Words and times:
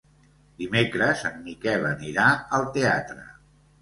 Dimecres 0.61 1.21
en 1.29 1.37
Miquel 1.49 1.85
anirà 1.91 2.27
al 2.59 2.67
teatre. 2.79 3.29